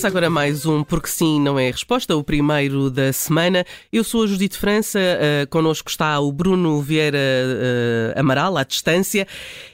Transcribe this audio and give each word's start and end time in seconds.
Começa 0.00 0.16
agora 0.16 0.30
mais 0.30 0.64
um 0.64 0.82
Porque 0.82 1.08
Sim 1.08 1.38
Não 1.42 1.58
é 1.58 1.70
Resposta, 1.70 2.16
o 2.16 2.24
primeiro 2.24 2.88
da 2.88 3.12
semana. 3.12 3.66
Eu 3.92 4.02
sou 4.02 4.22
a 4.22 4.26
Judite 4.26 4.56
França, 4.56 4.98
uh, 4.98 5.46
connosco 5.50 5.90
está 5.90 6.18
o 6.20 6.32
Bruno 6.32 6.80
Vieira 6.80 7.18
uh, 7.18 8.18
Amaral, 8.18 8.56
à 8.56 8.64
distância. 8.64 9.28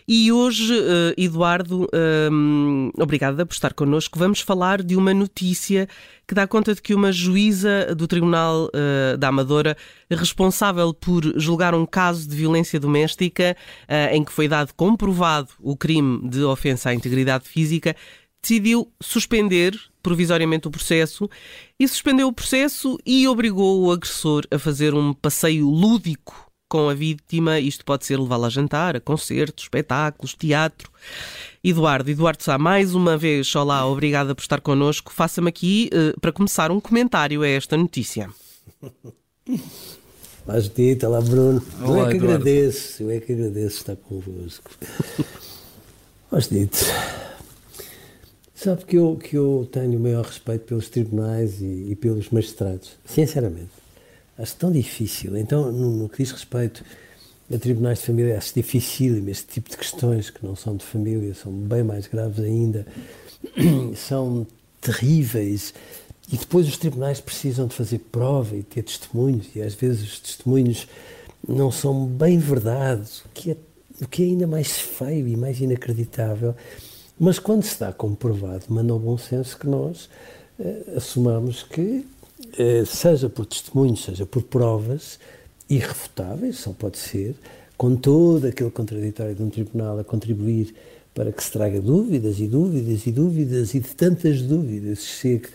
E 0.09 0.33
hoje, 0.33 0.75
uh, 0.75 1.15
Eduardo, 1.17 1.87
um, 2.33 2.91
obrigada 2.99 3.47
por 3.47 3.55
estar 3.55 3.73
connosco. 3.73 4.19
Vamos 4.19 4.41
falar 4.41 4.83
de 4.83 4.97
uma 4.97 5.15
notícia 5.15 5.89
que 6.27 6.35
dá 6.35 6.45
conta 6.45 6.75
de 6.75 6.83
que 6.83 6.93
uma 6.93 7.13
juíza 7.13 7.95
do 7.95 8.09
Tribunal 8.09 8.65
uh, 8.65 9.17
da 9.17 9.29
Amadora, 9.29 9.77
responsável 10.11 10.93
por 10.93 11.23
julgar 11.37 11.73
um 11.73 11.87
caso 11.87 12.29
de 12.29 12.35
violência 12.35 12.81
doméstica, 12.81 13.57
uh, 13.89 14.13
em 14.13 14.25
que 14.25 14.33
foi 14.33 14.49
dado 14.49 14.75
comprovado 14.75 15.51
o 15.61 15.77
crime 15.77 16.29
de 16.29 16.43
ofensa 16.43 16.91
à 16.91 16.95
integridade 16.95 17.47
física, 17.49 17.95
decidiu 18.43 18.93
suspender 19.01 19.77
provisoriamente 20.07 20.69
o 20.69 20.71
processo 20.71 21.29
e 21.81 21.89
suspendeu 21.89 22.29
o 22.29 22.33
processo 22.33 22.97
e 23.05 23.27
obrigou 23.27 23.83
o 23.83 23.91
agressor 23.91 24.45
a 24.53 24.57
fazer 24.57 24.95
um 24.95 25.13
passeio 25.13 25.69
lúdico 25.69 26.49
com 26.69 26.89
a 26.89 26.95
vítima. 26.95 27.59
Isto 27.59 27.85
pode 27.85 28.07
ser 28.07 28.17
levá-la 28.17 28.47
a 28.47 28.51
jantar, 28.51 28.95
a 28.95 29.01
concertos, 29.01 29.65
espetáculos, 29.65 30.33
teatro. 30.33 30.89
Eduardo, 31.63 32.09
Eduardo 32.09 32.41
Sá, 32.41 32.57
mais 32.57 32.95
uma 32.95 33.19
vez, 33.19 33.53
olá, 33.57 33.85
obrigada 33.85 34.33
por 34.33 34.43
estar 34.43 34.61
connosco. 34.61 35.13
Faça-me 35.13 35.49
aqui, 35.49 35.91
uh, 35.93 36.21
para 36.21 36.31
começar, 36.31 36.71
um 36.71 36.79
comentário 36.79 37.43
a 37.43 37.49
esta 37.49 37.77
notícia. 37.77 38.31
Olá, 40.47 40.61
Judita, 40.61 41.09
olá, 41.09 41.21
Bruno. 41.21 41.61
Olá, 41.83 41.89
eu 41.89 42.07
é 42.07 42.11
que 42.11 42.17
Eduardo. 42.19 42.43
agradeço, 42.43 43.03
eu 43.03 43.11
é 43.11 43.19
que 43.19 43.33
agradeço 43.33 43.79
estar 43.79 43.97
convosco. 43.97 44.71
Judita, 46.39 46.77
Sabe 48.67 48.85
que 48.85 48.97
eu, 48.97 49.17
que 49.17 49.39
eu 49.39 49.69
tenho 49.71 49.97
o 49.97 50.03
maior 50.03 50.25
respeito 50.25 50.65
pelos 50.65 50.89
tribunais 50.89 51.61
e, 51.61 51.91
e 51.91 51.95
pelos 51.95 52.31
magistrados, 52.31 52.97
sinceramente. 53.05 53.71
Acho 54.37 54.57
tão 54.57 54.73
difícil. 54.73 55.37
Então, 55.37 55.71
no, 55.71 55.93
no, 55.93 56.09
que 56.09 56.17
diz 56.25 56.33
respeito 56.33 56.85
a 57.49 57.59
tribunais 57.59 58.01
de 58.01 58.07
família, 58.07 58.37
acho 58.37 58.53
difícil 58.53 59.25
este 59.29 59.47
tipo 59.47 59.71
de 59.71 59.77
questões 59.77 60.31
que 60.31 60.45
não 60.45 60.57
são 60.57 60.75
de 60.75 60.85
família, 60.85 61.33
são 61.33 61.53
bem 61.53 61.85
mais 61.85 62.09
graves 62.09 62.41
ainda, 62.41 62.85
são 63.95 64.45
terríveis. 64.81 65.73
E 66.33 66.37
depois 66.37 66.67
os 66.67 66.77
tribunais 66.77 67.21
precisam 67.21 67.69
de 67.69 67.75
fazer 67.77 68.01
prova 68.11 68.57
e 68.57 68.65
ter 68.65 68.83
testemunhos, 68.83 69.47
e 69.55 69.63
às 69.63 69.75
vezes 69.75 70.03
os 70.03 70.19
testemunhos 70.19 70.89
não 71.47 71.71
são 71.71 72.05
bem 72.05 72.37
verdade, 72.37 73.09
o 73.27 73.29
que 73.29 73.53
é, 73.53 73.57
o 74.03 74.09
que 74.09 74.25
é 74.25 74.27
ainda 74.27 74.49
mais 74.49 74.77
feio 74.77 75.29
e 75.29 75.37
mais 75.37 75.61
inacreditável 75.61 76.53
mas 77.19 77.39
quando 77.39 77.67
dá 77.79 77.93
comprovado, 77.93 78.65
manda 78.69 78.95
o 78.95 78.99
bom 78.99 79.17
senso 79.17 79.59
que 79.59 79.67
nós 79.67 80.09
eh, 80.59 80.95
assumamos 80.97 81.63
que, 81.63 82.07
eh, 82.59 82.85
seja 82.87 83.29
por 83.29 83.47
testemunhos, 83.47 84.05
seja 84.05 84.27
por 84.27 84.43
provas 84.43 85.19
irrefutáveis, 85.69 86.59
só 86.59 86.73
pode 86.73 86.99
ser, 86.99 87.35
com 87.77 87.97
todo 87.97 88.47
aquele 88.47 88.71
contraditório 88.71 89.35
de 89.35 89.43
um 89.43 89.51
tribunal 89.51 89.99
a 89.99 90.05
contribuir 90.05 90.75
para 91.15 91.33
que 91.33 91.43
se 91.43 91.51
traga 91.51 91.81
dúvidas 91.81 92.39
e 92.39 92.47
dúvidas 92.47 93.07
e 93.07 93.11
dúvidas 93.11 93.75
e 93.75 93.81
de 93.81 93.89
tantas 93.95 94.43
dúvidas 94.43 94.99
se 95.01 95.07
chegue 95.07 95.49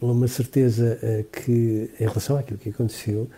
a 0.00 0.06
uma 0.06 0.28
certeza 0.28 0.98
eh, 1.02 1.24
que, 1.30 1.90
em 1.98 2.04
relação 2.04 2.36
àquilo 2.36 2.58
que 2.58 2.70
aconteceu, 2.70 3.28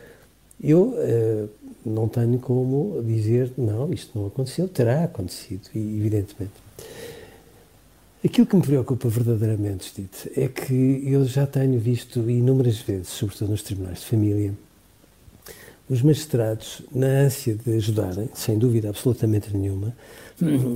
eu 0.62 0.94
eh, 0.98 1.46
não 1.84 2.08
tenho 2.08 2.38
como 2.38 3.02
dizer, 3.02 3.50
não, 3.56 3.92
isto 3.92 4.18
não 4.18 4.26
aconteceu, 4.26 4.68
terá 4.68 5.04
acontecido, 5.04 5.68
evidentemente. 5.74 6.52
Aquilo 8.24 8.46
que 8.46 8.56
me 8.56 8.62
preocupa 8.62 9.06
verdadeiramente, 9.06 9.84
Steve, 9.84 10.08
é 10.34 10.48
que 10.48 11.02
eu 11.06 11.26
já 11.26 11.46
tenho 11.46 11.78
visto 11.78 12.30
inúmeras 12.30 12.78
vezes, 12.78 13.08
sobretudo 13.08 13.50
nos 13.50 13.62
tribunais 13.62 14.00
de 14.00 14.06
família, 14.06 14.54
os 15.90 16.00
magistrados, 16.00 16.80
na 16.90 17.06
ânsia 17.06 17.54
de 17.54 17.74
ajudarem, 17.74 18.30
sem 18.32 18.58
dúvida 18.58 18.88
absolutamente 18.88 19.54
nenhuma, 19.54 19.94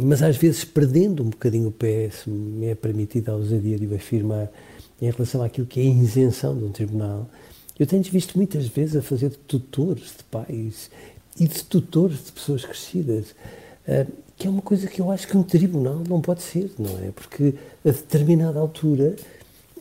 mas 0.04 0.22
às 0.22 0.36
vezes 0.36 0.62
perdendo 0.62 1.22
um 1.22 1.30
bocadinho 1.30 1.68
o 1.68 1.72
pé, 1.72 2.10
se 2.10 2.28
me 2.28 2.66
é 2.66 2.74
permitido 2.74 3.30
a 3.30 3.36
ousadia 3.36 3.78
de 3.78 3.86
o 3.86 3.94
afirmar, 3.94 4.50
em 5.00 5.10
relação 5.10 5.42
àquilo 5.42 5.66
que 5.66 5.80
é 5.80 5.84
a 5.84 5.86
isenção 5.86 6.54
de 6.54 6.64
um 6.64 6.70
tribunal, 6.70 7.30
eu 7.78 7.86
tenho 7.86 8.02
visto 8.02 8.36
muitas 8.36 8.66
vezes 8.66 8.96
a 8.96 9.00
fazer 9.00 9.30
de 9.30 9.38
tutores 9.38 10.16
de 10.18 10.24
pais 10.24 10.90
e 11.40 11.48
de 11.48 11.64
tutores 11.64 12.26
de 12.26 12.32
pessoas 12.32 12.62
crescidas. 12.64 13.34
Que 14.38 14.46
é 14.46 14.50
uma 14.50 14.62
coisa 14.62 14.86
que 14.86 15.00
eu 15.00 15.10
acho 15.10 15.26
que 15.26 15.36
um 15.36 15.42
tribunal 15.42 16.00
não 16.08 16.20
pode 16.20 16.42
ser, 16.42 16.70
não 16.78 16.96
é? 17.00 17.10
Porque 17.10 17.54
a 17.84 17.90
determinada 17.90 18.60
altura, 18.60 19.16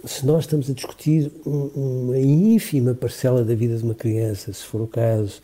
se 0.04 0.26
nós 0.26 0.46
estamos 0.46 0.68
a 0.68 0.74
discutir 0.74 1.32
um, 1.46 2.06
uma 2.08 2.18
ínfima 2.18 2.96
parcela 2.96 3.44
da 3.44 3.54
vida 3.54 3.78
de 3.78 3.84
uma 3.84 3.94
criança, 3.94 4.52
se 4.52 4.64
for 4.64 4.82
o 4.82 4.88
caso, 4.88 5.42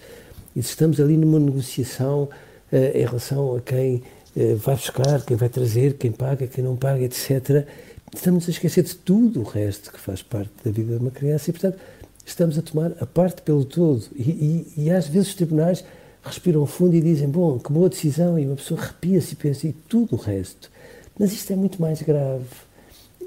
e 0.56 0.64
se 0.64 0.70
estamos 0.70 1.00
ali 1.00 1.16
numa 1.16 1.40
negociação 1.40 2.24
uh, 2.24 2.30
em 2.72 3.06
relação 3.06 3.56
a 3.56 3.62
quem 3.62 4.02
uh, 4.36 4.56
vai 4.56 4.76
buscar, 4.76 5.22
quem 5.24 5.38
vai 5.38 5.50
trazer, 5.50 5.94
quem 5.94 6.12
paga, 6.12 6.48
quem 6.48 6.64
não 6.64 6.76
paga, 6.76 7.04
etc., 7.04 7.68
estamos 8.16 8.48
a 8.48 8.52
esquecer 8.52 8.84
de 8.84 8.96
tudo 8.96 9.42
o 9.42 9.44
resto 9.44 9.92
que 9.92 10.00
faz 10.00 10.24
parte 10.24 10.52
da 10.66 10.72
vida 10.72 10.96
de 10.96 11.02
uma 11.02 11.12
criança 11.12 11.52
e, 11.52 11.54
portanto, 11.54 11.78
estamos 12.26 12.58
a 12.58 12.64
tomar 12.64 12.94
a 13.00 13.06
parte 13.06 13.44
pelo 13.44 13.64
todo. 13.64 14.06
E, 14.16 14.66
e, 14.78 14.84
e 14.86 14.92
às 14.92 15.08
vezes 15.08 15.30
os 15.30 15.36
tribunais 15.36 15.84
respiram 16.24 16.66
fundo 16.66 16.96
e 16.96 17.02
dizem, 17.02 17.30
bom, 17.30 17.60
que 17.60 17.72
boa 17.72 17.90
decisão, 17.90 18.40
e 18.40 18.46
uma 18.46 18.56
pessoa 18.56 18.80
arrepia-se 18.80 19.34
e 19.34 19.36
pensa, 19.36 19.68
e 19.68 19.74
tudo 19.74 20.16
o 20.16 20.20
resto. 20.20 20.72
Mas 21.20 21.34
isto 21.34 21.52
é 21.52 21.56
muito 21.56 21.82
mais 21.82 22.02
grave. 22.02 22.46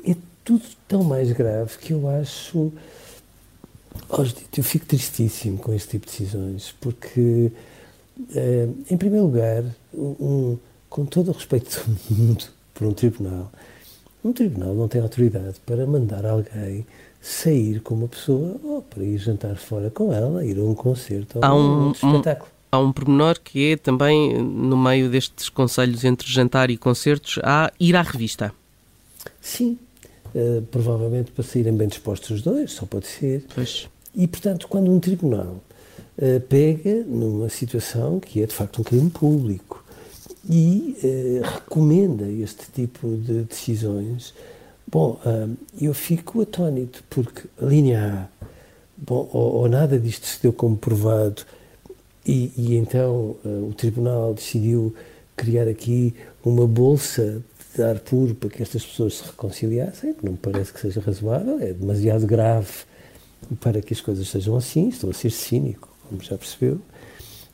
É 0.04 0.16
tudo 0.44 0.64
tão 0.88 1.04
mais 1.04 1.30
grave 1.32 1.76
que 1.78 1.92
eu 1.92 2.08
acho. 2.08 2.72
Eu 4.56 4.64
fico 4.64 4.86
tristíssimo 4.86 5.58
com 5.58 5.72
este 5.72 5.90
tipo 5.90 6.06
de 6.06 6.12
decisões, 6.12 6.74
porque, 6.80 7.52
eh, 8.34 8.68
em 8.90 8.96
primeiro 8.96 9.26
lugar, 9.26 9.64
um, 9.94 10.56
com 10.88 11.04
todo 11.04 11.30
o 11.30 11.32
respeito 11.32 11.82
do 11.86 12.14
mundo 12.14 12.44
por 12.74 12.86
um 12.86 12.92
tribunal, 12.92 13.50
um 14.24 14.32
tribunal 14.32 14.74
não 14.74 14.88
tem 14.88 15.00
autoridade 15.00 15.60
para 15.64 15.86
mandar 15.86 16.26
alguém 16.26 16.86
sair 17.20 17.80
com 17.80 17.94
uma 17.94 18.08
pessoa 18.08 18.56
ou 18.62 18.82
para 18.82 19.02
ir 19.02 19.18
jantar 19.18 19.56
fora 19.56 19.90
com 19.90 20.12
ela, 20.12 20.44
ir 20.44 20.58
a 20.58 20.62
um 20.62 20.74
concerto 20.74 21.38
ou 21.38 21.44
a 21.44 21.54
um, 21.54 21.88
um 21.88 21.92
espetáculo 21.92 22.55
há 22.70 22.78
um 22.78 22.92
pormenor 22.92 23.38
que 23.40 23.72
é 23.72 23.76
também, 23.76 24.42
no 24.42 24.76
meio 24.76 25.08
destes 25.08 25.48
conselhos 25.48 26.04
entre 26.04 26.30
jantar 26.30 26.70
e 26.70 26.76
concertos, 26.76 27.38
há 27.42 27.72
ir 27.78 27.96
à 27.96 28.02
revista. 28.02 28.52
Sim, 29.40 29.78
uh, 30.34 30.62
provavelmente 30.70 31.30
para 31.30 31.44
saírem 31.44 31.74
bem 31.74 31.88
dispostos 31.88 32.30
os 32.30 32.42
dois, 32.42 32.72
só 32.72 32.86
pode 32.86 33.06
ser. 33.06 33.44
Pois. 33.54 33.88
E, 34.14 34.26
portanto, 34.26 34.66
quando 34.68 34.90
um 34.90 35.00
tribunal 35.00 35.62
uh, 36.18 36.40
pega 36.48 37.04
numa 37.06 37.48
situação 37.48 38.20
que 38.20 38.42
é 38.42 38.46
de 38.46 38.54
facto 38.54 38.80
um 38.80 38.84
crime 38.84 39.10
público 39.10 39.84
e 40.48 40.96
uh, 41.02 41.42
recomenda 41.44 42.28
este 42.28 42.70
tipo 42.72 43.08
de 43.16 43.42
decisões, 43.42 44.34
bom, 44.86 45.18
eu 45.80 45.92
fico 45.92 46.40
atónito, 46.40 47.02
porque 47.10 47.42
a 47.60 47.64
linha 47.64 48.30
A, 48.42 48.46
bom, 48.96 49.28
ou, 49.32 49.54
ou 49.56 49.68
nada 49.68 49.98
disto 49.98 50.26
se 50.26 50.40
deu 50.40 50.52
como 50.52 50.76
provado 50.76 51.42
e, 52.26 52.52
e 52.56 52.76
então 52.76 53.36
uh, 53.44 53.68
o 53.68 53.74
Tribunal 53.74 54.34
decidiu 54.34 54.94
criar 55.36 55.68
aqui 55.68 56.14
uma 56.44 56.66
bolsa 56.66 57.42
de 57.74 57.82
ar 57.82 57.98
puro 58.00 58.34
para 58.34 58.48
que 58.48 58.62
estas 58.62 58.84
pessoas 58.84 59.14
se 59.14 59.24
reconciliassem, 59.24 60.14
não 60.22 60.32
me 60.32 60.38
parece 60.38 60.72
que 60.72 60.80
seja 60.80 61.00
razoável, 61.00 61.60
é 61.60 61.72
demasiado 61.72 62.26
grave 62.26 62.84
para 63.60 63.80
que 63.82 63.92
as 63.92 64.00
coisas 64.00 64.28
sejam 64.28 64.56
assim, 64.56 64.88
estou 64.88 65.10
a 65.10 65.12
ser 65.12 65.30
cínico, 65.30 65.88
como 66.08 66.22
já 66.22 66.36
percebeu, 66.36 66.80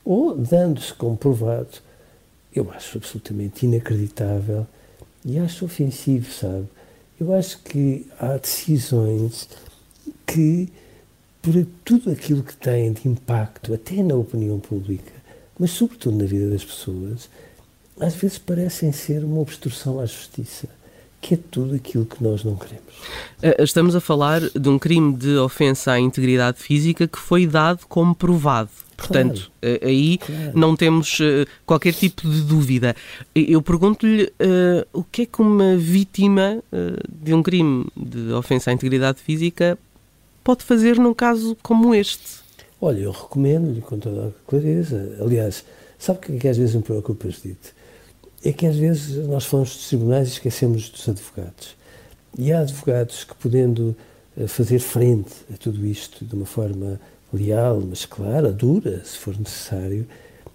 ou 0.04 0.36
dando-se 0.36 0.94
como 0.94 1.16
provado 1.16 1.80
eu 2.54 2.70
acho 2.70 2.98
absolutamente 2.98 3.64
inacreditável 3.64 4.66
e 5.24 5.38
acho 5.38 5.64
ofensivo, 5.64 6.30
sabe? 6.30 6.69
Eu 7.19 7.32
acho 7.34 7.58
que 7.62 8.06
há 8.19 8.36
decisões 8.36 9.48
que, 10.26 10.69
por 11.42 11.66
tudo 11.84 12.10
aquilo 12.10 12.42
que 12.42 12.54
têm 12.54 12.92
de 12.92 13.08
impacto, 13.08 13.74
até 13.74 14.00
na 14.02 14.14
opinião 14.14 14.60
pública, 14.60 15.12
mas 15.58 15.72
sobretudo 15.72 16.16
na 16.16 16.24
vida 16.24 16.48
das 16.48 16.64
pessoas, 16.64 17.28
às 18.00 18.14
vezes 18.14 18.38
parecem 18.38 18.92
ser 18.92 19.24
uma 19.24 19.40
obstrução 19.40 19.98
à 19.98 20.06
justiça 20.06 20.68
que 21.20 21.34
é 21.34 21.38
tudo 21.50 21.76
aquilo 21.76 22.04
que 22.04 22.22
nós 22.22 22.42
não 22.42 22.56
queremos. 22.56 22.82
Eh, 23.40 23.62
estamos 23.62 23.94
a 23.94 24.00
falar 24.00 24.40
de 24.40 24.68
um 24.68 24.76
crime 24.76 25.16
de 25.16 25.36
ofensa 25.36 25.92
à 25.92 26.00
integridade 26.00 26.58
física 26.58 27.06
que 27.06 27.18
foi 27.18 27.46
dado 27.46 27.86
como 27.88 28.12
provado. 28.12 28.70
Portanto, 28.96 29.50
claro, 29.60 29.78
eh, 29.80 29.80
aí 29.82 30.18
claro. 30.18 30.52
não 30.54 30.76
temos 30.76 31.20
uh, 31.20 31.46
qualquer 31.64 31.92
tipo 31.94 32.28
de 32.28 32.42
dúvida. 32.42 32.94
Eu 33.34 33.62
pergunto-lhe 33.62 34.24
uh, 34.24 34.86
o 34.92 35.04
que 35.04 35.22
é 35.22 35.26
que 35.26 35.40
uma 35.40 35.76
vítima 35.76 36.58
uh, 36.72 37.24
de 37.24 37.32
um 37.32 37.42
crime 37.42 37.86
de 37.96 38.32
ofensa 38.32 38.70
à 38.70 38.74
integridade 38.74 39.20
física 39.20 39.78
pode 40.42 40.64
fazer 40.64 40.98
num 40.98 41.14
caso 41.14 41.56
como 41.62 41.94
este? 41.94 42.42
Olha, 42.80 43.00
eu 43.00 43.12
recomendo-lhe 43.12 43.80
com 43.80 43.98
toda 43.98 44.28
a 44.28 44.30
clareza. 44.48 45.16
Aliás, 45.20 45.64
sabe 45.98 46.18
o 46.18 46.38
que, 46.38 46.46
é 46.46 46.50
às 46.50 46.56
vezes 46.56 46.74
me 46.74 46.82
preocupa, 46.82 47.30
Judite? 47.30 47.74
É 48.44 48.52
que 48.52 48.66
às 48.66 48.76
vezes 48.76 49.16
nós 49.28 49.44
falamos 49.44 49.76
dos 49.76 49.88
tribunais 49.88 50.28
e 50.28 50.32
esquecemos 50.32 50.88
dos 50.88 51.08
advogados. 51.08 51.76
E 52.36 52.52
há 52.52 52.60
advogados 52.60 53.24
que, 53.24 53.34
podendo 53.36 53.94
fazer 54.48 54.78
frente 54.78 55.32
a 55.52 55.56
tudo 55.56 55.86
isto 55.86 56.24
de 56.24 56.34
uma 56.34 56.46
forma 56.46 57.00
leal, 57.32 57.80
mas 57.80 58.04
clara, 58.04 58.52
dura, 58.52 59.02
se 59.04 59.16
for 59.18 59.38
necessário, 59.38 60.06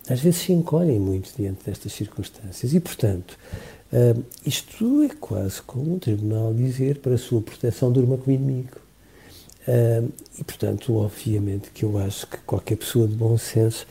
às 0.09 0.19
vezes 0.19 0.41
se 0.41 0.53
encolhem 0.53 0.99
muito 0.99 1.31
diante 1.35 1.65
destas 1.65 1.91
circunstâncias. 1.91 2.73
E, 2.73 2.79
portanto, 2.79 3.37
uh, 3.91 4.23
isto 4.45 5.03
é 5.03 5.09
quase 5.09 5.61
como 5.61 5.95
um 5.95 5.99
tribunal 5.99 6.53
dizer 6.53 6.99
para 6.99 7.15
a 7.15 7.17
sua 7.17 7.41
proteção 7.41 7.91
durma 7.91 8.17
com 8.17 8.29
o 8.31 8.33
inimigo. 8.33 8.86
Uh, 9.67 10.09
e, 10.39 10.43
portanto, 10.43 10.95
obviamente 10.95 11.69
que 11.71 11.83
eu 11.83 11.97
acho 11.97 12.25
que 12.25 12.37
qualquer 12.37 12.77
pessoa 12.77 13.07
de 13.07 13.15
bom 13.15 13.37
senso 13.37 13.85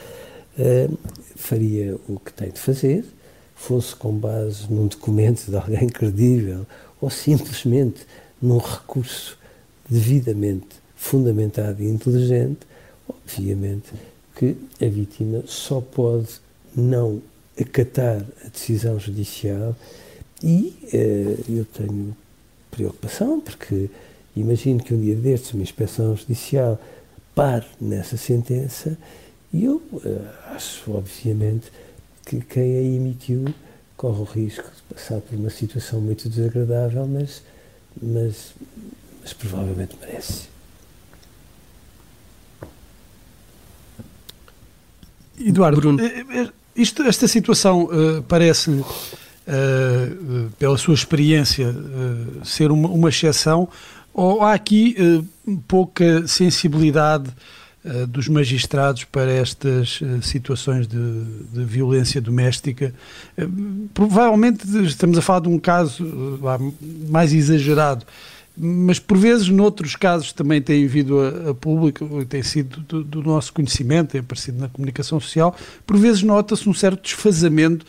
uh, 0.58 0.98
faria 1.36 1.96
o 2.08 2.18
que 2.18 2.32
tem 2.32 2.50
de 2.50 2.58
fazer, 2.58 3.04
fosse 3.54 3.94
com 3.94 4.12
base 4.12 4.72
num 4.72 4.86
documento 4.86 5.50
de 5.50 5.56
alguém 5.56 5.88
credível 5.88 6.66
ou 7.00 7.10
simplesmente 7.10 8.06
num 8.40 8.58
recurso 8.58 9.38
devidamente 9.88 10.76
fundamentado 10.96 11.82
e 11.82 11.88
inteligente, 11.88 12.60
obviamente 13.08 13.92
que 14.34 14.56
a 14.82 14.88
vítima 14.88 15.42
só 15.46 15.80
pode 15.80 16.28
não 16.74 17.22
acatar 17.58 18.24
a 18.44 18.48
decisão 18.48 18.98
judicial 18.98 19.74
e 20.42 20.76
eh, 20.92 21.36
eu 21.48 21.64
tenho 21.64 22.14
preocupação 22.70 23.40
porque 23.40 23.88
imagino 24.36 24.82
que 24.82 24.94
um 24.94 25.00
dia 25.00 25.14
destes 25.14 25.52
uma 25.52 25.62
inspeção 25.62 26.16
judicial 26.16 26.80
pare 27.34 27.66
nessa 27.80 28.16
sentença 28.16 28.96
e 29.52 29.64
eu 29.64 29.82
eh, 30.04 30.54
acho 30.54 30.92
obviamente 30.92 31.70
que 32.24 32.40
quem 32.40 32.76
a 32.76 32.82
emitiu 32.82 33.44
corre 33.96 34.20
o 34.20 34.24
risco 34.24 34.64
de 34.64 34.94
passar 34.94 35.20
por 35.20 35.36
uma 35.36 35.50
situação 35.50 36.00
muito 36.00 36.28
desagradável, 36.28 37.06
mas, 37.06 37.42
mas, 38.00 38.54
mas 39.22 39.32
provavelmente 39.32 39.96
merece. 40.00 40.48
Eduardo, 45.38 45.80
Bruno. 45.80 46.00
Eh, 46.02 46.24
eh, 46.30 46.48
isto, 46.74 47.02
esta 47.02 47.26
situação 47.26 47.84
uh, 47.84 48.22
parece, 48.22 48.70
uh, 48.70 48.84
pela 50.58 50.76
sua 50.76 50.94
experiência, 50.94 51.68
uh, 51.68 52.44
ser 52.44 52.70
uma, 52.70 52.88
uma, 52.88 53.08
exceção, 53.08 53.68
ou 54.18 54.42
há 54.42 54.54
aqui 54.54 54.96
pouca 55.68 56.26
sensibilidade 56.26 57.30
dos 58.08 58.28
magistrados 58.28 59.04
para 59.04 59.30
estas 59.30 60.00
situações 60.22 60.88
de, 60.88 61.24
de, 61.52 61.64
violência 61.64 62.20
doméstica? 62.20 62.94
provavelmente 63.92 64.64
estamos 64.84 65.18
a 65.18 65.22
falar 65.22 65.40
de 65.40 65.48
um 65.48 65.58
caso 65.58 66.40
mais 67.08 67.32
exagerado 67.32 68.06
mas 68.56 68.98
por 68.98 69.18
vezes 69.18 69.48
noutros 69.48 69.94
casos 69.96 70.32
também 70.32 70.62
tem 70.62 70.86
vindo 70.86 71.20
a, 71.20 71.50
a 71.50 71.54
público, 71.54 72.24
tem 72.24 72.42
sido 72.42 72.80
do, 72.80 73.04
do, 73.04 73.22
nosso 73.22 73.52
conhecimento, 73.52 74.12
tem 74.12 74.20
aparecido 74.20 74.58
na 74.58 74.68
comunicação 74.68 75.20
social, 75.20 75.54
por 75.86 75.98
vezes 75.98 76.22
nota-se 76.22 76.66
um 76.68 76.72
certo 76.72 77.02
desfazamento 77.02 77.84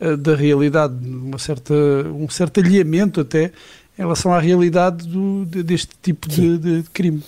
uh, 0.00 0.16
da 0.16 0.34
realidade, 0.34 0.94
uma 1.06 1.38
certa, 1.38 1.74
um 2.14 2.28
certo 2.30 2.60
alinhamento 2.60 3.20
até 3.20 3.52
em 3.98 4.02
relação 4.02 4.32
à 4.32 4.38
realidade 4.38 5.06
do, 5.06 5.44
de, 5.46 5.62
deste 5.62 5.92
tipo 6.02 6.28
de, 6.28 6.58
de, 6.58 6.82
crime. 6.90 7.22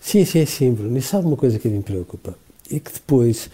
Sim, 0.00 0.24
sim, 0.24 0.46
sim, 0.46 0.72
Bruno. 0.72 0.96
E 0.96 1.02
sabe 1.02 1.26
uma 1.26 1.36
coisa 1.36 1.58
que 1.58 1.68
me 1.68 1.82
preocupa? 1.82 2.36
É 2.70 2.78
que 2.78 2.92
depois 2.92 3.50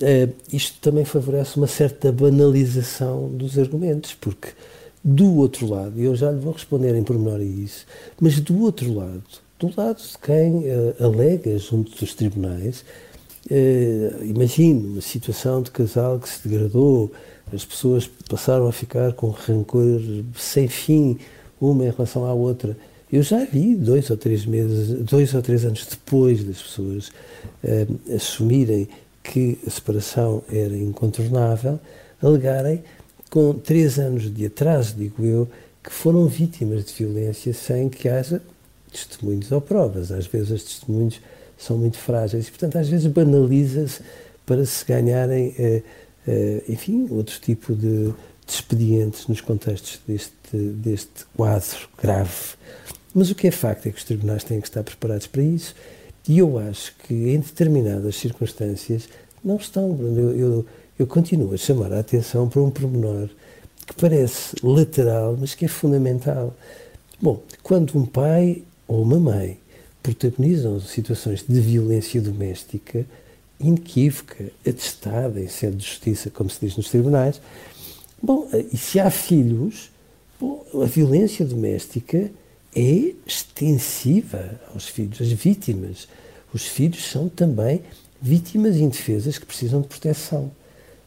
uh, 0.00 0.32
isto 0.52 0.78
também 0.80 1.04
favorece 1.04 1.56
uma 1.56 1.66
certa 1.66 2.12
banalização 2.12 3.28
dos 3.28 3.58
argumentos, 3.58 4.14
porque 4.14 4.48
do 5.02 5.36
outro 5.36 5.68
lado, 5.68 6.00
e 6.00 6.04
eu 6.04 6.16
já 6.16 6.30
lhe 6.30 6.38
vou 6.38 6.52
responder 6.52 6.94
em 6.94 7.02
pormenor 7.02 7.40
a 7.40 7.44
isso, 7.44 7.86
mas 8.20 8.40
do 8.40 8.62
outro 8.62 8.92
lado, 8.92 9.22
do 9.58 9.72
lado 9.76 9.98
de 9.98 10.18
quem 10.18 10.64
uh, 10.64 10.94
alega 10.98 11.58
junto 11.58 11.94
dos 11.98 12.14
tribunais, 12.14 12.84
uh, 13.50 14.24
imagine 14.24 14.86
uma 14.86 15.00
situação 15.00 15.62
de 15.62 15.70
casal 15.70 16.18
que 16.18 16.28
se 16.28 16.46
degradou, 16.46 17.12
as 17.52 17.64
pessoas 17.64 18.10
passaram 18.28 18.66
a 18.66 18.72
ficar 18.72 19.12
com 19.12 19.28
rancor 19.28 20.00
sem 20.34 20.66
fim 20.68 21.18
uma 21.70 21.84
em 21.84 21.90
relação 21.90 22.24
à 22.24 22.32
outra. 22.32 22.76
Eu 23.12 23.22
já 23.22 23.44
vi 23.44 23.74
dois 23.74 24.10
ou 24.10 24.16
três 24.16 24.44
meses, 24.44 24.88
dois 25.04 25.34
ou 25.34 25.42
três 25.42 25.64
anos 25.64 25.86
depois 25.88 26.42
das 26.42 26.60
pessoas 26.60 27.08
uh, 27.08 28.14
assumirem 28.14 28.88
que 29.22 29.58
a 29.66 29.70
separação 29.70 30.42
era 30.52 30.76
incontornável, 30.76 31.78
alegarem 32.22 32.82
com 33.30 33.54
três 33.54 33.98
anos 33.98 34.32
de 34.32 34.46
atraso, 34.46 34.94
digo 34.96 35.24
eu, 35.24 35.48
que 35.82 35.90
foram 35.90 36.26
vítimas 36.26 36.84
de 36.84 36.92
violência 36.92 37.52
sem 37.52 37.88
que 37.88 38.08
haja 38.08 38.40
testemunhos 38.90 39.50
ou 39.50 39.60
provas. 39.60 40.10
Às 40.12 40.26
vezes 40.26 40.50
os 40.50 40.64
testemunhos 40.64 41.20
são 41.58 41.76
muito 41.76 41.98
frágeis 41.98 42.48
e, 42.48 42.50
portanto, 42.50 42.76
às 42.76 42.88
vezes 42.88 43.06
banaliza-se 43.06 44.02
para 44.46 44.64
se 44.64 44.84
ganharem, 44.84 45.54
eh, 45.58 45.82
eh, 46.26 46.62
enfim, 46.68 47.06
outro 47.10 47.38
tipo 47.40 47.74
de, 47.74 48.12
de, 48.46 48.52
expedientes 48.52 49.26
nos 49.26 49.40
contextos 49.40 50.00
deste, 50.06 50.56
deste 50.56 51.24
quadro 51.36 51.88
grave. 52.00 52.54
Mas 53.14 53.30
o 53.30 53.34
que 53.34 53.46
é 53.46 53.50
facto 53.50 53.86
é 53.86 53.90
que 53.90 53.98
os 53.98 54.04
tribunais 54.04 54.44
têm 54.44 54.60
que 54.60 54.66
estar 54.66 54.82
preparados 54.82 55.26
para 55.26 55.42
isso 55.42 55.74
e 56.28 56.38
eu 56.38 56.58
acho 56.58 56.94
que 57.06 57.14
em 57.14 57.40
determinadas 57.40 58.16
circunstâncias 58.16 59.08
não 59.44 59.56
estão. 59.56 59.96
Eu, 60.00 60.36
eu, 60.36 60.66
eu 60.98 61.06
continuo 61.06 61.52
a 61.52 61.56
chamar 61.56 61.92
a 61.92 62.00
atenção 62.00 62.48
para 62.48 62.62
um 62.62 62.70
pormenor 62.70 63.28
que 63.86 63.94
parece 63.94 64.56
lateral, 64.62 65.36
mas 65.38 65.54
que 65.54 65.66
é 65.66 65.68
fundamental. 65.68 66.54
Bom, 67.20 67.42
quando 67.62 67.96
um 67.96 68.06
pai 68.06 68.62
ou 68.88 69.02
uma 69.02 69.18
mãe 69.18 69.58
protagonizam 70.02 70.80
situações 70.80 71.44
de 71.46 71.60
violência 71.60 72.20
doméstica 72.20 73.06
inequívoca, 73.60 74.50
atestada 74.66 75.40
em 75.40 75.48
sede 75.48 75.76
de 75.76 75.86
justiça, 75.86 76.30
como 76.30 76.50
se 76.50 76.60
diz 76.60 76.76
nos 76.76 76.90
tribunais, 76.90 77.40
bom, 78.24 78.48
e 78.72 78.76
se 78.76 78.98
há 78.98 79.10
filhos, 79.10 79.90
bom, 80.40 80.64
a 80.82 80.86
violência 80.86 81.44
doméstica 81.44 82.30
é 82.74 83.12
extensiva 83.26 84.60
aos 84.72 84.88
filhos, 84.88 85.20
às 85.20 85.30
vítimas. 85.30 86.08
Os 86.52 86.66
filhos 86.66 87.04
são 87.10 87.28
também 87.28 87.82
vítimas 88.20 88.76
indefesas 88.76 89.38
que 89.38 89.46
precisam 89.46 89.80
de 89.80 89.88
proteção. 89.88 90.50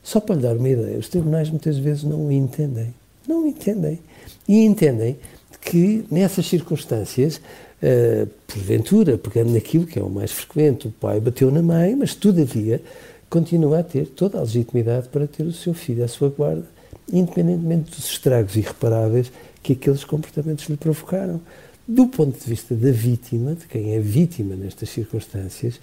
Só 0.03 0.19
para 0.19 0.35
lhe 0.35 0.41
dar 0.41 0.55
uma 0.55 0.69
ideia, 0.69 0.97
os 0.97 1.09
tribunais 1.09 1.49
muitas 1.49 1.77
vezes 1.77 2.03
não 2.03 2.27
o 2.27 2.31
entendem. 2.31 2.93
Não 3.27 3.43
o 3.43 3.47
entendem. 3.47 3.99
E 4.47 4.63
entendem 4.63 5.17
que 5.59 6.05
nessas 6.09 6.45
circunstâncias, 6.45 7.37
uh, 7.37 8.27
porventura, 8.47 9.17
pegando 9.17 9.51
naquilo 9.51 9.85
que 9.85 9.99
é 9.99 10.01
o 10.01 10.09
mais 10.09 10.31
frequente, 10.31 10.87
o 10.87 10.91
pai 10.91 11.19
bateu 11.19 11.51
na 11.51 11.61
mãe, 11.61 11.95
mas 11.95 12.15
todavia 12.15 12.81
continua 13.29 13.79
a 13.79 13.83
ter 13.83 14.07
toda 14.07 14.37
a 14.37 14.41
legitimidade 14.41 15.09
para 15.09 15.27
ter 15.27 15.43
o 15.43 15.51
seu 15.51 15.73
filho 15.73 16.03
à 16.03 16.07
sua 16.07 16.29
guarda, 16.29 16.65
independentemente 17.11 17.91
dos 17.91 18.09
estragos 18.09 18.55
irreparáveis 18.55 19.31
que 19.63 19.73
aqueles 19.73 20.03
comportamentos 20.03 20.65
lhe 20.65 20.77
provocaram. 20.77 21.41
Do 21.87 22.07
ponto 22.07 22.37
de 22.37 22.49
vista 22.49 22.75
da 22.75 22.91
vítima, 22.91 23.55
de 23.55 23.65
quem 23.65 23.95
é 23.95 23.99
vítima 23.99 24.55
nestas 24.55 24.89
circunstâncias, 24.89 25.79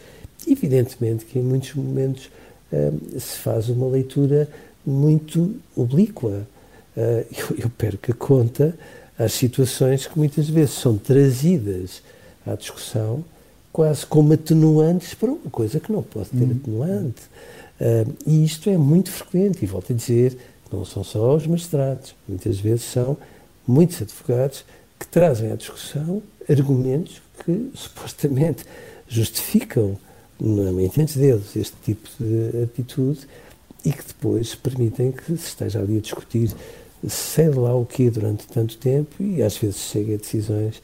evidentemente 0.46 1.24
que 1.24 1.38
em 1.38 1.42
muitos 1.42 1.74
momentos 1.74 2.30
se 3.18 3.38
faz 3.38 3.68
uma 3.68 3.88
leitura 3.88 4.48
muito 4.84 5.56
oblíqua. 5.76 6.46
Uh, 6.96 7.26
eu, 7.50 7.56
eu 7.64 7.70
perco 7.70 8.12
a 8.12 8.14
conta 8.14 8.74
às 9.18 9.32
situações 9.32 10.06
que 10.06 10.16
muitas 10.18 10.48
vezes 10.48 10.74
são 10.74 10.96
trazidas 10.96 12.02
à 12.46 12.54
discussão 12.54 13.24
quase 13.72 14.06
como 14.06 14.32
atenuantes 14.32 15.14
para 15.14 15.30
uma 15.30 15.50
coisa 15.50 15.80
que 15.80 15.90
não 15.90 16.02
pode 16.02 16.30
ter 16.30 16.44
uhum. 16.44 16.56
atenuante. 16.60 17.22
Uh, 17.80 18.14
e 18.26 18.44
isto 18.44 18.70
é 18.70 18.78
muito 18.78 19.10
frequente, 19.10 19.62
e 19.62 19.66
volto 19.66 19.92
a 19.92 19.96
dizer, 19.96 20.36
não 20.74 20.84
são 20.84 21.04
só 21.04 21.34
os 21.34 21.46
magistrados, 21.46 22.14
muitas 22.28 22.58
vezes 22.58 22.84
são 22.84 23.16
muitos 23.66 24.02
advogados 24.02 24.64
que 24.98 25.06
trazem 25.06 25.52
à 25.52 25.56
discussão 25.56 26.22
argumentos 26.48 27.22
que 27.44 27.70
supostamente 27.74 28.64
justificam, 29.08 29.98
entende 30.40 31.18
deles, 31.18 31.56
este 31.56 31.76
tipo 31.82 32.08
de 32.18 32.62
atitude 32.62 33.20
e 33.84 33.92
que 33.92 34.02
depois 34.06 34.54
permitem 34.54 35.12
que 35.12 35.36
se 35.36 35.48
esteja 35.48 35.80
ali 35.80 35.98
a 35.98 36.00
discutir 36.00 36.50
sei 37.08 37.50
lá 37.50 37.74
o 37.74 37.84
que 37.84 38.08
durante 38.10 38.46
tanto 38.46 38.76
tempo 38.78 39.22
e 39.22 39.42
às 39.42 39.56
vezes 39.56 39.78
chega 39.78 40.14
a 40.14 40.16
decisões 40.16 40.82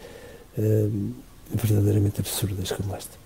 uh, 0.59 1.15
verdadeiramente 1.51 2.21
absurdas 2.21 2.73
como 2.73 2.95
esta. 2.95 3.19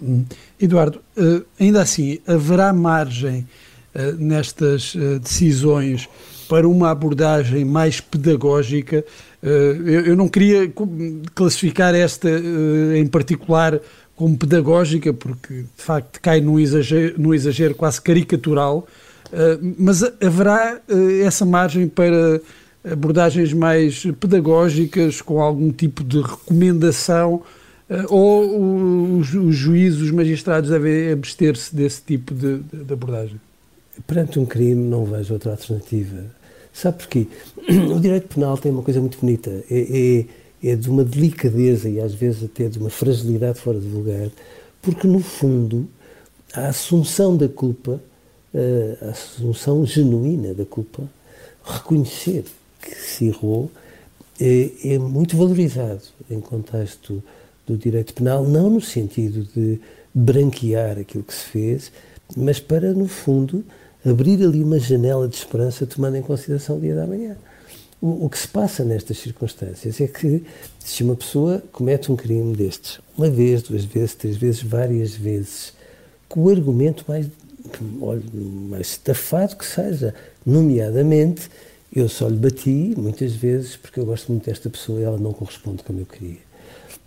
Hum. 0.00 0.24
Eduardo, 0.60 1.00
uh, 1.16 1.44
ainda 1.58 1.80
assim, 1.80 2.18
haverá 2.26 2.72
margem 2.72 3.46
nestas 4.18 4.94
decisões 5.20 6.08
para 6.48 6.66
uma 6.66 6.90
abordagem 6.90 7.64
mais 7.64 8.00
pedagógica? 8.00 9.04
Eu, 9.42 10.06
eu, 10.06 10.16
não 10.16 10.28
queria 10.28 10.72
classificar 11.34 11.94
esta 11.94 12.28
em 12.96 13.06
particular 13.06 13.80
como 14.16 14.36
pedagógica, 14.36 15.12
porque 15.12 15.64
de 15.76 15.82
facto 15.82 16.20
cai 16.20 16.40
num 16.40 16.58
exagero, 16.58 17.20
num 17.20 17.34
exagero 17.34 17.74
quase 17.74 18.00
caricatural, 18.00 18.86
eh, 19.32 19.58
mas 19.78 20.02
haverá 20.20 20.80
eh, 20.88 21.22
essa 21.24 21.44
margem 21.44 21.88
para 21.88 22.40
abordagens 22.84 23.52
mais 23.52 24.04
pedagógicas, 24.20 25.22
com 25.22 25.40
algum 25.40 25.72
tipo 25.72 26.04
de 26.04 26.20
recomendação, 26.20 27.42
eh, 27.88 28.04
ou 28.08 29.18
os, 29.18 29.26
juízes, 29.26 30.02
os 30.02 30.10
magistrados 30.10 30.70
devem 30.70 31.10
abster-se 31.10 31.74
desse 31.74 32.02
tipo 32.02 32.34
de, 32.34 32.60
abordagem? 32.92 33.40
Perante 34.06 34.38
um 34.38 34.46
crime 34.46 34.82
não 34.82 35.04
vejo 35.04 35.34
outra 35.34 35.52
alternativa. 35.52 36.24
Sabe 36.72 36.98
porquê? 36.98 37.26
O 37.94 38.00
direito 38.00 38.34
penal 38.34 38.56
tem 38.56 38.72
uma 38.72 38.82
coisa 38.82 39.00
muito 39.00 39.18
bonita. 39.18 39.50
É, 39.70 40.26
é, 40.62 40.70
é 40.70 40.76
de 40.76 40.88
uma 40.88 41.04
delicadeza 41.04 41.88
e 41.88 42.00
às 42.00 42.14
vezes 42.14 42.44
até 42.44 42.68
de 42.68 42.78
uma 42.78 42.90
fragilidade 42.90 43.58
fora 43.58 43.78
de 43.78 43.86
lugar, 43.86 44.30
porque 44.80 45.06
no 45.06 45.20
fundo 45.20 45.88
a 46.54 46.68
assunção 46.68 47.36
da 47.36 47.48
culpa 47.48 48.00
a 49.00 49.10
assunção 49.10 49.84
genuína 49.86 50.52
da 50.52 50.64
culpa, 50.64 51.02
reconhecer 51.64 52.44
que 52.80 52.94
se 52.94 53.26
errou, 53.26 53.70
é, 54.40 54.70
é, 54.84 54.98
muito 54.98 55.36
valorizado 55.36 56.02
em 56.30 56.40
contexto 56.40 57.22
do 57.66 57.76
direito 57.76 58.12
penal, 58.12 58.44
não 58.44 58.68
no 58.68 58.80
sentido 58.80 59.44
de 59.54 59.80
branquear 60.12 60.98
aquilo 60.98 61.24
que 61.24 61.32
se 61.32 61.44
fez, 61.44 61.92
mas 62.36 62.58
para, 62.58 62.92
no 62.92 63.06
fundo, 63.06 63.64
abrir 64.04 64.42
ali 64.42 64.62
uma 64.62 64.78
janela 64.78 65.28
de 65.28 65.36
esperança 65.36 65.86
tomando 65.86 66.16
em 66.16 66.22
consideração 66.22 66.76
o 66.76 66.80
dia 66.80 66.94
da 66.94 67.06
manhã. 67.06 67.36
O, 68.00 68.26
o 68.26 68.28
que 68.28 68.38
se 68.38 68.48
passa 68.48 68.84
nestas 68.84 69.18
circunstâncias 69.18 70.00
é 70.00 70.06
que 70.06 70.44
se 70.78 71.04
uma 71.04 71.14
pessoa 71.14 71.62
comete 71.72 72.10
um 72.10 72.16
crime 72.16 72.54
destes, 72.56 73.00
uma 73.16 73.30
vez, 73.30 73.62
duas 73.62 73.84
vezes, 73.84 74.14
três 74.14 74.36
vezes, 74.36 74.62
várias 74.62 75.14
vezes, 75.14 75.72
com 76.28 76.42
o 76.42 76.50
argumento 76.50 77.04
mais 77.06 77.26
mais 78.68 78.88
estafado 78.88 79.56
que 79.56 79.64
seja, 79.64 80.14
nomeadamente, 80.44 81.48
eu 81.94 82.08
só 82.08 82.28
lhe 82.28 82.36
bati 82.36 82.94
muitas 82.96 83.32
vezes 83.32 83.76
porque 83.76 84.00
eu 84.00 84.06
gosto 84.06 84.32
muito 84.32 84.46
desta 84.46 84.68
pessoa 84.68 85.00
e 85.00 85.04
ela 85.04 85.18
não 85.18 85.32
corresponde 85.32 85.82
como 85.82 86.00
eu 86.00 86.06
queria. 86.06 86.40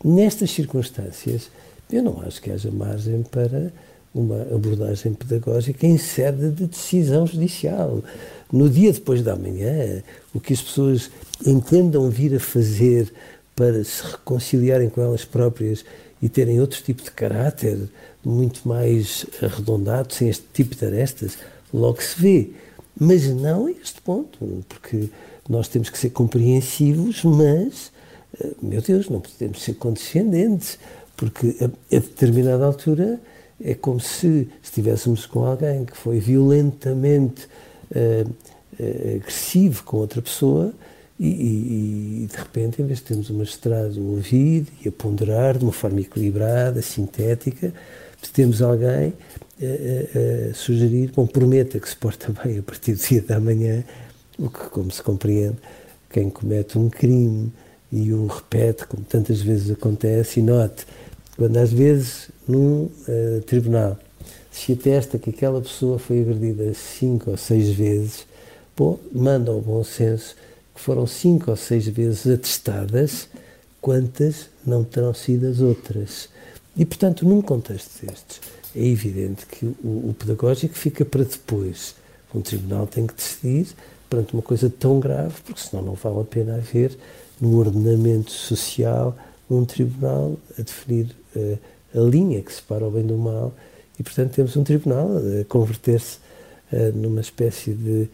Nestas 0.03 0.51
circunstâncias, 0.51 1.49
eu 1.91 2.03
não 2.03 2.21
acho 2.21 2.41
que 2.41 2.51
haja 2.51 2.71
margem 2.71 3.23
para 3.23 3.71
uma 4.15 4.43
abordagem 4.43 5.13
pedagógica 5.13 5.85
em 5.85 5.97
sede 5.97 6.49
de 6.49 6.67
decisão 6.67 7.27
judicial. 7.27 8.01
No 8.49 8.69
dia 8.69 8.93
depois 8.93 9.21
da 9.21 9.35
manhã, 9.35 10.01
o 10.33 10.39
que 10.39 10.53
as 10.53 10.61
pessoas 10.61 11.11
entendam 11.45 12.09
vir 12.09 12.33
a 12.33 12.39
fazer 12.39 13.11
para 13.53 13.83
se 13.83 14.01
reconciliarem 14.03 14.89
com 14.89 15.01
elas 15.01 15.25
próprias 15.25 15.83
e 16.21 16.29
terem 16.29 16.61
outro 16.61 16.81
tipo 16.81 17.03
de 17.03 17.11
caráter, 17.11 17.77
muito 18.23 18.65
mais 18.67 19.25
arredondado, 19.41 20.13
sem 20.13 20.29
este 20.29 20.45
tipo 20.53 20.73
de 20.75 20.85
arestas, 20.85 21.37
logo 21.73 22.01
se 22.01 22.19
vê. 22.19 22.49
Mas 22.97 23.27
não 23.27 23.65
a 23.65 23.71
este 23.71 24.01
ponto, 24.01 24.63
porque 24.69 25.09
nós 25.49 25.67
temos 25.67 25.89
que 25.89 25.97
ser 25.97 26.11
compreensivos, 26.11 27.21
mas, 27.23 27.91
eh, 28.39 28.51
meu 28.61 28.81
Deus, 28.81 29.09
não 29.09 29.19
podemos 29.19 29.61
ser 29.61 29.73
condescendentes, 29.73 30.79
porque 31.17 31.55
a, 31.59 31.65
a 31.65 31.99
determinada 31.99 32.65
altura 32.65 33.19
é 33.63 33.73
como 33.73 33.99
se 33.99 34.47
estivéssemos 34.61 35.25
com 35.25 35.45
alguém 35.45 35.85
que 35.85 35.95
foi 35.95 36.19
violentamente 36.19 37.47
uh, 37.91 38.29
uh, 38.79 39.15
agressivo 39.15 39.83
com 39.83 39.97
outra 39.97 40.21
pessoa 40.21 40.73
e, 41.19 41.27
e, 41.27 42.23
e, 42.23 42.27
de 42.27 42.35
repente, 42.35 42.81
em 42.81 42.85
vez 42.85 42.99
de 42.99 43.05
termos 43.05 43.29
uma 43.29 43.43
estrada 43.43 43.93
a 43.97 44.01
ouvir 44.01 44.67
e 44.83 44.89
a 44.89 44.91
ponderar 44.91 45.57
de 45.57 45.63
uma 45.63 45.71
forma 45.71 46.01
equilibrada, 46.01 46.81
sintética, 46.81 47.73
temos 48.33 48.61
alguém 48.61 49.13
a, 49.61 49.65
a, 49.65 50.49
a, 50.51 50.53
sugerir, 50.53 51.11
bom, 51.15 51.25
prometa 51.25 51.79
que 51.79 51.87
se 51.87 51.95
porta 51.95 52.33
bem 52.43 52.59
a 52.59 52.63
partir 52.63 52.93
do 52.93 53.01
dia 53.01 53.21
da 53.21 53.39
manhã, 53.39 53.83
o 54.37 54.49
que, 54.49 54.69
como 54.69 54.91
se 54.91 55.01
compreende, 55.01 55.57
quem 56.09 56.29
comete 56.29 56.77
um 56.77 56.89
crime 56.89 57.51
e 57.91 58.11
o 58.11 58.27
repete, 58.27 58.85
como 58.85 59.03
tantas 59.03 59.41
vezes 59.41 59.71
acontece, 59.71 60.39
e 60.39 60.43
note, 60.43 60.85
quando 61.37 61.57
às 61.57 61.71
vezes 61.71 62.29
num 62.47 62.83
uh, 62.83 63.41
tribunal 63.45 63.97
se 64.51 64.71
atesta 64.71 65.19
que 65.19 65.29
aquela 65.29 65.59
pessoa 65.61 65.99
foi 65.99 66.21
agredida 66.21 66.73
cinco 66.73 67.31
ou 67.31 67.37
seis 67.37 67.69
vezes, 67.69 68.25
bom, 68.75 68.97
manda 69.11 69.51
ao 69.51 69.59
bom 69.59 69.83
senso 69.83 70.35
que 70.73 70.79
foram 70.79 71.05
cinco 71.05 71.51
ou 71.51 71.57
seis 71.57 71.87
vezes 71.87 72.25
atestadas, 72.25 73.27
quantas 73.81 74.47
não 74.65 74.83
terão 74.83 75.13
sido 75.13 75.47
as 75.47 75.59
outras? 75.59 76.29
E, 76.75 76.85
portanto, 76.85 77.25
num 77.25 77.41
contexto 77.41 78.05
destes, 78.05 78.39
é 78.75 78.85
evidente 78.85 79.45
que 79.45 79.65
o, 79.65 80.09
o 80.09 80.15
pedagógico 80.17 80.73
fica 80.73 81.05
para 81.05 81.23
depois. 81.23 81.95
Um 82.33 82.41
tribunal 82.41 82.87
tem 82.87 83.07
que 83.07 83.13
decidir 83.13 83.67
perante 84.09 84.33
uma 84.33 84.41
coisa 84.41 84.69
tão 84.69 84.99
grave, 84.99 85.35
porque 85.45 85.61
senão 85.61 85.83
não 85.83 85.93
vale 85.93 86.21
a 86.21 86.23
pena 86.23 86.55
haver, 86.55 86.97
no 87.39 87.57
ordenamento 87.57 88.31
social, 88.31 89.15
um 89.49 89.63
tribunal 89.65 90.37
a 90.57 90.61
definir 90.61 91.15
a 91.93 91.99
linha 91.99 92.41
que 92.41 92.53
separa 92.53 92.85
o 92.85 92.91
bem 92.91 93.05
do 93.05 93.17
mal. 93.17 93.53
E, 93.99 94.03
portanto, 94.03 94.33
temos 94.33 94.55
um 94.57 94.63
tribunal 94.63 95.09
a 95.17 95.45
converter-se 95.45 96.17
uh, 96.71 96.91
numa 96.95 97.21
espécie 97.21 97.73
de 97.73 98.09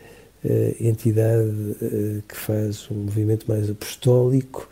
uh, 0.45 0.75
entidade 0.79 1.51
que 2.27 2.35
faz 2.35 2.89
um 2.91 2.95
movimento 2.95 3.45
mais 3.47 3.69
apostólico, 3.69 4.69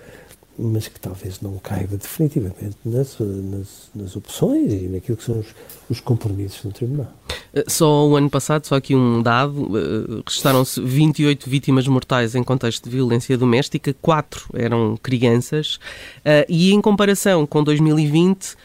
mas 0.58 0.88
que 0.88 1.00
talvez 1.00 1.40
não 1.42 1.58
caiba 1.58 1.98
definitivamente 1.98 2.78
nas, 2.84 3.18
nas, 3.20 3.90
nas 3.96 4.16
opções 4.16 4.74
e 4.74 4.88
naquilo 4.88 5.18
que 5.18 5.24
são 5.24 5.40
os, 5.40 5.48
os 5.90 6.00
compromissos 6.00 6.64
no 6.66 6.72
Tribunal. 6.72 7.14
Eh, 7.54 7.64
só 7.68 8.08
o 8.08 8.16
ano 8.16 8.30
passado, 8.30 8.66
só 8.66 8.76
aqui 8.76 8.96
um 8.96 9.22
dado, 9.22 9.70
eh, 9.78 10.22
registaram-se 10.26 10.82
28 10.82 11.50
vítimas 11.50 11.88
mortais 11.88 12.36
em 12.36 12.44
contexto 12.44 12.84
de 12.84 12.96
violência 12.96 13.38
doméstica, 13.38 13.96
4 14.02 14.50
eram 14.54 14.98
crianças, 15.02 15.80
eh, 16.24 16.46
e 16.50 16.74
em 16.74 16.82
comparação 16.82 17.46
com 17.46 17.64
2020, 17.64 18.56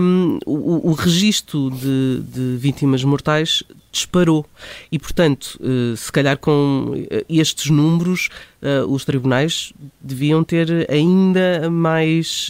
um, 0.00 0.38
o, 0.46 0.90
o 0.90 0.92
registro 0.92 1.68
de, 1.70 2.22
de, 2.22 2.56
vítimas 2.56 3.02
mortais 3.02 3.64
disparou. 3.90 4.46
E, 4.90 5.00
portanto, 5.00 5.58
se 5.96 6.12
calhar 6.12 6.38
com 6.38 6.92
estes 7.28 7.70
números, 7.70 8.28
os 8.88 9.04
tribunais 9.04 9.72
deviam 10.00 10.44
ter 10.44 10.86
ainda 10.88 11.68
mais 11.70 12.48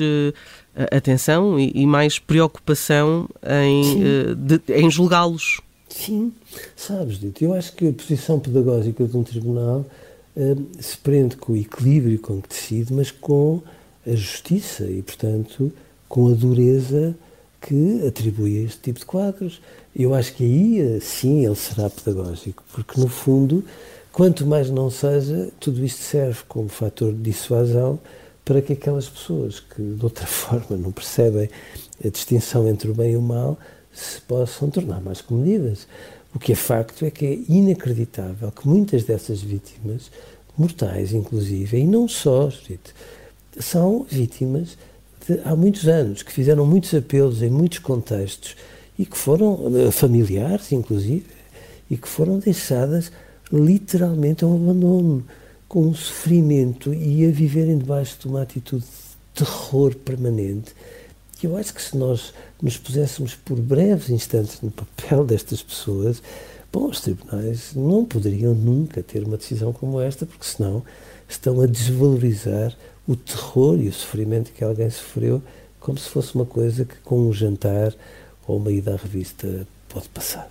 atenção 0.91 1.59
e, 1.59 1.71
e 1.75 1.87
mais 1.87 2.19
preocupação 2.19 3.29
em, 3.43 4.03
uh, 4.03 4.73
em 4.73 4.91
julgá-los. 4.91 5.61
Sim, 5.89 6.33
sabes, 6.75 7.19
Dito, 7.19 7.45
eu 7.45 7.55
acho 7.55 7.73
que 7.75 7.89
a 7.89 7.93
posição 7.93 8.41
pedagógica 8.41 9.05
de 9.05 9.17
um 9.17 9.23
tribunal 9.23 9.85
uh, 10.37 10.67
se 10.81 10.97
prende 10.99 11.37
com 11.37 11.53
o 11.53 11.57
equilíbrio 11.57 12.19
com 12.19 12.43
que 12.43 12.49
decide, 12.49 12.93
mas 12.93 13.11
com 13.11 13.63
a 14.07 14.15
justiça 14.15 14.85
e, 14.85 15.03
portanto, 15.03 15.73
com 16.09 16.29
a 16.29 16.35
dureza 16.35 17.15
que 17.61 18.07
atribui 18.07 18.59
a 18.59 18.63
este 18.63 18.79
tipo 18.79 18.99
de 18.99 19.07
quadros. 19.07 19.61
Eu 19.97 20.15
acho 20.15 20.35
que 20.35 20.45
aí, 20.45 20.81
eh, 20.81 21.01
sim, 21.01 21.47
ele 21.47 21.55
será 21.55 21.89
pedagógico, 21.89 22.63
porque, 22.73 23.01
no 23.01 23.09
fundo, 23.09 23.65
quanto 24.13 24.45
mais 24.45 24.69
não 24.69 24.91
seja, 24.91 25.49
tudo 25.59 25.83
isto 25.85 26.03
serve 26.03 26.41
como 26.47 26.69
fator 26.69 27.13
de 27.13 27.21
dissuasão 27.21 27.99
para 28.45 28.61
que 28.61 28.75
aquelas 28.75 29.09
pessoas 29.09 29.61
que 29.61 29.83
de 29.83 30.05
outra 30.05 30.27
forma 30.27 30.77
não 30.77 30.93
percebem 30.93 31.49
a 32.05 32.09
distinção 32.09 32.69
entre 32.69 32.91
o 32.91 32.95
bem 32.95 33.13
e 33.13 33.17
o 33.17 33.23
mal 33.23 33.59
se 33.93 34.21
possam 34.23 34.71
tornar 34.71 35.01
mais 35.01 35.21
comedidas. 35.21 35.87
O 36.35 36.39
que 36.39 36.53
é 36.53 36.57
facto 36.57 37.05
é 37.05 37.11
que 37.11 37.27
é 37.27 37.39
inacreditável 37.49 38.51
que 38.51 38.67
muitas 38.67 39.05
dessas 39.05 39.41
vítimas, 39.41 40.11
mortais 40.59 41.13
inclusive, 41.13 41.79
e 41.79 41.87
não 41.87 42.09
só, 42.09 42.49
são 43.61 44.05
vítimas 44.11 44.77
de, 45.27 45.41
há 45.45 45.55
muitos 45.55 45.87
anos, 45.87 46.23
que 46.23 46.33
fizeram 46.33 46.67
muitos 46.67 46.93
apelos 46.93 47.41
em 47.41 47.51
muitos 47.51 47.79
contextos 47.79 48.57
e 48.99 49.07
que 49.07 49.17
foram 49.17 49.73
eh, 49.77 49.91
familiares, 49.93 50.73
inclusive, 50.73 51.27
e 51.89 51.97
que 51.97 52.09
foram 52.09 52.39
deixadas 52.39 53.13
literalmente 53.53 54.45
ao 54.45 54.55
abandono, 54.55 55.25
com 55.75 55.89
um 55.89 55.95
sofrimento 55.95 56.95
e 56.95 57.27
a 57.27 57.33
viverem 57.33 57.77
debaixo 57.77 58.17
de 58.21 58.29
uma 58.29 58.43
atitude 58.43 58.85
de 58.85 59.45
terror 59.45 59.93
permanente. 59.97 60.73
Que 61.37 61.49
eu 61.49 61.57
acho 61.57 61.75
que 61.75 61.83
se 61.83 61.97
nós 61.97 62.33
nos 62.63 62.77
puséssemos 62.77 63.35
por 63.35 63.59
breves 63.59 64.09
instantes 64.09 64.61
no 64.63 64.71
papel 64.71 65.25
destas 65.25 65.65
pessoas, 65.65 66.23
bom, 66.73 66.87
os 66.87 67.01
tribunais 67.01 67.75
não 67.75 68.05
poderiam 68.05 68.55
nunca 68.55 69.03
ter 69.03 69.25
uma 69.25 69.37
decisão 69.37 69.73
como 69.73 70.01
esta, 70.01 70.25
porque 70.25 70.47
senão 70.47 70.85
estão 71.29 71.61
a 71.61 71.67
desvalorizar 71.67 72.73
o 73.05 73.17
terror 73.17 73.77
e 73.81 73.89
o 73.89 73.93
sofrimento 73.93 74.53
que 74.53 74.63
alguém 74.63 74.89
sofreu 74.89 75.43
como 75.81 75.99
se 75.99 76.09
fosse 76.09 76.37
uma 76.37 76.47
coisa 76.47 76.85
que 76.85 76.95
com 76.99 77.19
um 77.29 77.33
jantar 77.33 77.93
ou 78.47 78.59
uma 78.59 78.71
ida 78.71 78.95
à 78.95 78.97
revista 78.97 79.67
pode 79.89 80.09
passar. 80.11 80.49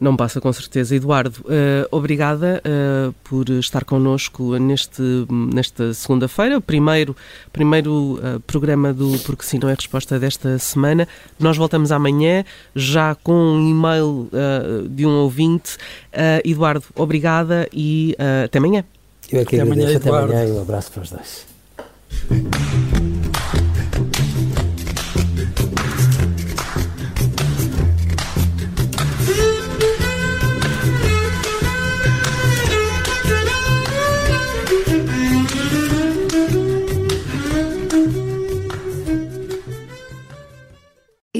Não 0.00 0.16
passa 0.16 0.40
com 0.40 0.52
certeza. 0.52 0.94
Eduardo, 0.94 1.40
uh, 1.40 1.88
obrigada 1.90 2.62
uh, 2.64 3.12
por 3.24 3.48
estar 3.50 3.84
connosco 3.84 4.56
neste, 4.56 5.02
nesta 5.28 5.92
segunda-feira, 5.92 6.60
primeiro, 6.60 7.16
primeiro 7.52 8.14
uh, 8.14 8.38
programa 8.46 8.92
do 8.92 9.18
Porque 9.20 9.42
Sim 9.42 9.58
Não 9.60 9.68
é 9.68 9.74
Resposta 9.74 10.18
desta 10.18 10.56
semana. 10.58 11.08
Nós 11.38 11.56
voltamos 11.56 11.90
amanhã, 11.90 12.44
já 12.74 13.14
com 13.16 13.34
um 13.34 13.70
e-mail 13.70 14.28
de 14.90 15.06
um 15.06 15.10
ouvinte. 15.10 15.76
Eduardo, 16.44 16.84
obrigada 16.94 17.68
e 17.72 18.16
até 18.44 18.58
amanhã. 18.58 18.84
Eu 19.30 19.40
é 19.40 19.44
que 19.44 19.56
até 19.56 19.62
agradeço. 19.62 19.86
Amanhã, 19.86 19.96
até 19.96 20.10
amanhã 20.10 20.48
e 20.48 20.52
um 20.52 20.62
abraço 20.62 20.92
para 20.92 21.02
os 21.02 21.10
dois. 21.10 21.46